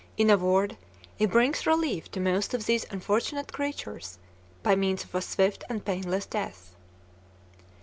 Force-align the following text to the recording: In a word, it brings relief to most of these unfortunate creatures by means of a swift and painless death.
In 0.17 0.31
a 0.31 0.35
word, 0.37 0.77
it 1.19 1.29
brings 1.29 1.67
relief 1.67 2.09
to 2.09 2.19
most 2.19 2.55
of 2.55 2.65
these 2.65 2.87
unfortunate 2.89 3.53
creatures 3.53 4.17
by 4.63 4.75
means 4.75 5.03
of 5.03 5.13
a 5.13 5.21
swift 5.21 5.63
and 5.69 5.85
painless 5.85 6.25
death. 6.25 6.73